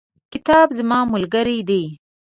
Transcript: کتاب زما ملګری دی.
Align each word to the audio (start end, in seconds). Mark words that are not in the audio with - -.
کتاب 0.33 0.67
زما 0.77 0.99
ملګری 1.13 1.59
دی. 1.69 1.83